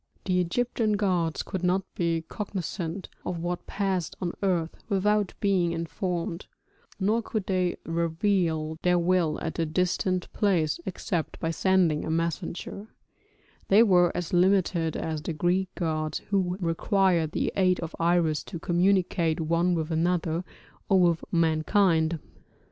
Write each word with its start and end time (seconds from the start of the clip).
The 0.25 0.39
Egyptian 0.41 0.93
gods 0.93 1.43
could 1.43 1.61
not 1.61 1.83
be 1.93 2.23
cognisant 2.27 3.07
of 3.23 3.37
what 3.37 3.67
passed 3.67 4.15
on 4.19 4.33
earth 4.41 4.75
without 4.89 5.35
being 5.39 5.73
informed, 5.73 6.47
nor 6.99 7.21
could 7.21 7.45
they 7.45 7.75
reveal 7.85 8.79
their 8.81 8.97
will 8.97 9.39
at 9.43 9.59
a 9.59 9.65
distant 9.67 10.33
place 10.33 10.79
except 10.87 11.39
by 11.39 11.51
sending 11.51 12.03
a 12.03 12.09
messenger; 12.09 12.87
they 13.67 13.83
were 13.83 14.11
as 14.17 14.33
limited 14.33 14.97
as 14.97 15.21
the 15.21 15.33
Greek 15.33 15.69
gods 15.75 16.17
who 16.31 16.57
required 16.59 17.31
the 17.33 17.53
aid 17.55 17.79
of 17.81 17.95
Iris 17.99 18.43
to 18.45 18.57
communicate 18.59 19.39
one 19.39 19.75
with 19.75 19.91
another 19.91 20.43
or 20.89 20.99
with 20.99 21.23
mankind. 21.31 22.17